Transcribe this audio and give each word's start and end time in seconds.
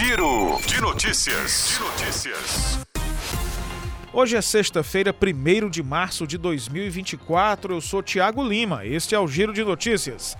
Giro 0.00 0.58
de 0.66 0.80
notícias. 0.80 1.76
De 1.76 1.84
notícias. 1.84 2.89
Hoje 4.12 4.36
é 4.36 4.42
sexta-feira, 4.42 5.14
1 5.14 5.70
de 5.70 5.84
março 5.84 6.26
de 6.26 6.36
2024. 6.36 7.74
Eu 7.74 7.80
sou 7.80 8.02
Tiago 8.02 8.42
Lima. 8.42 8.84
Este 8.84 9.14
é 9.14 9.18
o 9.20 9.28
Giro 9.28 9.52
de 9.52 9.62
Notícias. 9.62 10.36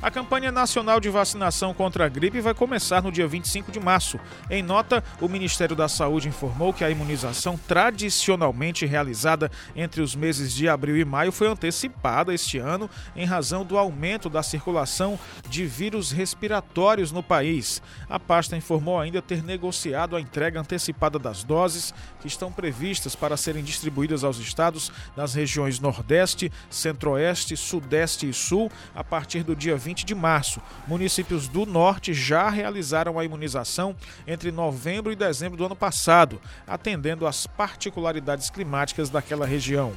A 0.00 0.10
campanha 0.10 0.50
nacional 0.50 1.00
de 1.00 1.08
vacinação 1.08 1.72
contra 1.74 2.06
a 2.06 2.08
gripe 2.08 2.40
vai 2.40 2.54
começar 2.54 3.02
no 3.02 3.12
dia 3.12 3.26
25 3.26 3.70
de 3.70 3.78
março. 3.78 4.18
Em 4.50 4.62
nota, 4.62 5.04
o 5.20 5.28
Ministério 5.28 5.76
da 5.76 5.86
Saúde 5.86 6.28
informou 6.28 6.72
que 6.72 6.82
a 6.82 6.90
imunização 6.90 7.58
tradicionalmente 7.58 8.86
realizada 8.86 9.50
entre 9.76 10.02
os 10.02 10.14
meses 10.14 10.52
de 10.52 10.68
abril 10.68 10.96
e 10.96 11.04
maio 11.04 11.32
foi 11.32 11.46
antecipada 11.46 12.34
este 12.34 12.58
ano 12.58 12.88
em 13.14 13.24
razão 13.24 13.64
do 13.64 13.78
aumento 13.78 14.28
da 14.28 14.42
circulação 14.42 15.18
de 15.48 15.64
vírus 15.66 16.10
respiratórios 16.10 17.12
no 17.12 17.22
país. 17.22 17.82
A 18.08 18.18
pasta 18.18 18.56
informou 18.56 18.98
ainda 18.98 19.22
ter 19.22 19.42
negociado 19.42 20.16
a 20.16 20.20
entrega 20.20 20.60
antecipada 20.60 21.18
das 21.18 21.44
doses 21.44 21.94
que 22.20 22.26
estão 22.26 22.52
previstas 22.52 23.16
para 23.16 23.36
serem 23.36 23.64
distribuídas 23.64 24.22
aos 24.22 24.38
estados 24.38 24.92
das 25.16 25.34
regiões 25.34 25.80
Nordeste, 25.80 26.52
Centro-Oeste, 26.70 27.56
Sudeste 27.56 28.28
e 28.28 28.32
Sul 28.32 28.70
a 28.94 29.02
partir 29.02 29.42
do 29.42 29.56
dia 29.56 29.76
20 29.76 29.94
20 29.94 30.04
de 30.04 30.14
março. 30.14 30.60
Municípios 30.88 31.46
do 31.46 31.64
Norte 31.64 32.12
já 32.12 32.50
realizaram 32.50 33.18
a 33.18 33.24
imunização 33.24 33.94
entre 34.26 34.50
novembro 34.50 35.12
e 35.12 35.16
dezembro 35.16 35.56
do 35.56 35.64
ano 35.64 35.76
passado, 35.76 36.40
atendendo 36.66 37.26
às 37.26 37.46
particularidades 37.46 38.50
climáticas 38.50 39.08
daquela 39.08 39.46
região. 39.46 39.92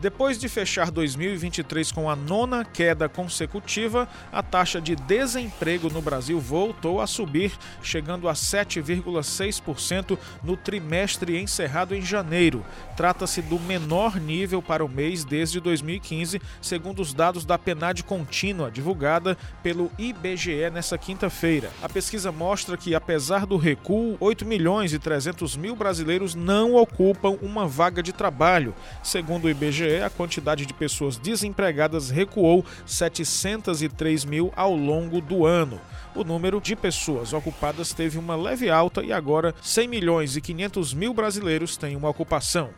Depois 0.00 0.38
de 0.38 0.48
fechar 0.48 0.90
2023 0.90 1.92
com 1.92 2.08
a 2.08 2.16
nona 2.16 2.64
queda 2.64 3.06
consecutiva, 3.06 4.08
a 4.32 4.42
taxa 4.42 4.80
de 4.80 4.96
desemprego 4.96 5.90
no 5.90 6.00
Brasil 6.00 6.40
voltou 6.40 7.02
a 7.02 7.06
subir, 7.06 7.52
chegando 7.82 8.26
a 8.26 8.32
7,6% 8.32 10.18
no 10.42 10.56
trimestre 10.56 11.38
encerrado 11.38 11.94
em 11.94 12.00
janeiro. 12.00 12.64
Trata-se 12.96 13.42
do 13.42 13.60
menor 13.60 14.18
nível 14.18 14.62
para 14.62 14.82
o 14.82 14.88
mês 14.88 15.22
desde 15.22 15.60
2015, 15.60 16.40
segundo 16.62 17.02
os 17.02 17.12
dados 17.12 17.44
da 17.44 17.58
PNAD 17.58 18.02
contínua 18.02 18.70
divulgada 18.70 19.36
pelo 19.62 19.90
IBGE 19.98 20.70
nessa 20.72 20.96
quinta-feira. 20.96 21.70
A 21.82 21.90
pesquisa 21.90 22.32
mostra 22.32 22.74
que, 22.74 22.94
apesar 22.94 23.44
do 23.44 23.58
recuo, 23.58 24.16
8 24.18 24.46
milhões 24.46 24.94
e 24.94 24.98
300 24.98 25.56
mil 25.56 25.76
brasileiros 25.76 26.34
não 26.34 26.74
ocupam 26.74 27.36
uma 27.42 27.68
vaga 27.68 28.02
de 28.02 28.14
trabalho. 28.14 28.74
Segundo 29.02 29.44
o 29.44 29.50
IBGE, 29.50 30.02
a 30.02 30.10
quantidade 30.10 30.66
de 30.66 30.74
pessoas 30.74 31.16
desempregadas 31.16 32.10
recuou 32.10 32.64
703 32.86 34.24
mil 34.24 34.52
ao 34.56 34.74
longo 34.74 35.20
do 35.20 35.46
ano. 35.46 35.80
O 36.14 36.24
número 36.24 36.60
de 36.60 36.74
pessoas 36.74 37.32
ocupadas 37.32 37.92
teve 37.92 38.18
uma 38.18 38.34
leve 38.34 38.68
alta 38.68 39.02
e 39.02 39.12
agora 39.12 39.54
100 39.62 39.88
milhões 39.88 40.36
e 40.36 40.40
500 40.40 40.92
mil 40.94 41.14
brasileiros 41.14 41.76
têm 41.76 41.96
uma 41.96 42.08
ocupação. 42.08 42.70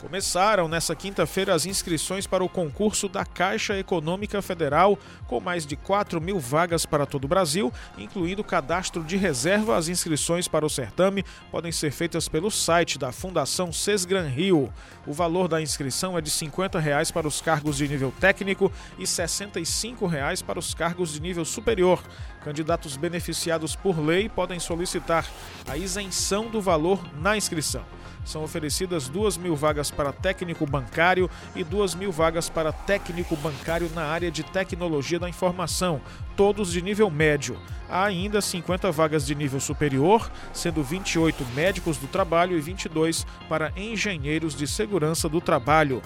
Começaram 0.00 0.68
nessa 0.68 0.94
quinta-feira 0.94 1.54
as 1.54 1.66
inscrições 1.66 2.26
para 2.26 2.42
o 2.42 2.48
concurso 2.48 3.08
da 3.08 3.24
Caixa 3.24 3.76
Econômica 3.76 4.40
Federal, 4.40 4.98
com 5.26 5.40
mais 5.40 5.66
de 5.66 5.76
4 5.76 6.20
mil 6.20 6.38
vagas 6.38 6.86
para 6.86 7.04
todo 7.04 7.24
o 7.24 7.28
Brasil, 7.28 7.72
incluindo 7.96 8.42
cadastro 8.42 9.04
de 9.04 9.16
reserva. 9.16 9.76
As 9.76 9.88
inscrições 9.88 10.48
para 10.48 10.64
o 10.64 10.70
certame 10.70 11.24
podem 11.50 11.70
ser 11.70 11.90
feitas 11.90 12.28
pelo 12.28 12.50
site 12.50 12.98
da 12.98 13.12
Fundação 13.12 13.72
Sesgran 13.72 14.28
Rio. 14.28 14.72
O 15.06 15.12
valor 15.12 15.46
da 15.46 15.60
inscrição 15.60 16.16
é 16.16 16.20
de 16.20 16.30
50 16.30 16.78
reais 16.78 17.10
para 17.10 17.28
os 17.28 17.40
cargos 17.40 17.76
de 17.76 17.88
nível 17.88 18.12
técnico 18.18 18.72
e 18.98 19.06
65 19.06 20.06
reais 20.06 20.40
para 20.40 20.58
os 20.58 20.72
cargos 20.72 21.12
de 21.12 21.20
nível 21.20 21.44
superior. 21.44 22.02
Candidatos 22.42 22.96
beneficiados 22.96 23.76
por 23.76 23.98
lei 23.98 24.28
podem 24.28 24.58
solicitar 24.58 25.26
a 25.66 25.76
isenção 25.76 26.48
do 26.48 26.60
valor 26.60 27.00
na 27.20 27.36
inscrição. 27.36 27.84
São 28.28 28.44
oferecidas 28.44 29.08
duas 29.08 29.38
mil 29.38 29.56
vagas 29.56 29.90
para 29.90 30.12
técnico 30.12 30.66
bancário 30.66 31.30
e 31.56 31.64
duas 31.64 31.94
mil 31.94 32.12
vagas 32.12 32.50
para 32.50 32.70
técnico 32.70 33.34
bancário 33.36 33.90
na 33.94 34.02
área 34.02 34.30
de 34.30 34.42
tecnologia 34.42 35.18
da 35.18 35.30
informação, 35.30 35.98
todos 36.36 36.70
de 36.70 36.82
nível 36.82 37.08
médio. 37.08 37.58
Há 37.88 38.04
ainda 38.04 38.42
50 38.42 38.92
vagas 38.92 39.24
de 39.24 39.34
nível 39.34 39.58
superior, 39.58 40.30
sendo 40.52 40.82
28 40.82 41.42
médicos 41.54 41.96
do 41.96 42.06
trabalho 42.06 42.54
e 42.54 42.60
22 42.60 43.26
para 43.48 43.72
engenheiros 43.74 44.54
de 44.54 44.66
segurança 44.66 45.26
do 45.26 45.40
trabalho. 45.40 46.02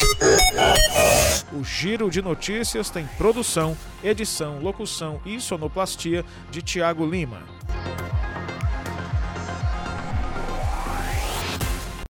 O 1.52 1.64
Giro 1.64 2.08
de 2.08 2.22
Notícias 2.22 2.88
tem 2.88 3.04
produção, 3.18 3.76
edição, 4.04 4.60
locução 4.60 5.20
e 5.26 5.41
sonoplastia 5.41 6.24
de 6.52 6.62
Tiago 6.62 7.04
Lima. 7.04 7.42